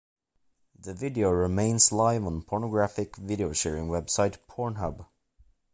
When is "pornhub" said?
4.49-5.05